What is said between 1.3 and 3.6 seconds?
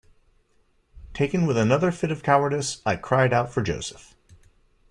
with another fit of cowardice, I cried out